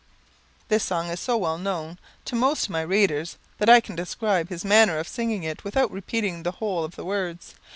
[0.67, 4.49] This song is so well known to most of my readers, that I can describe
[4.49, 7.53] his manner of singing it without repeating the whole of the words.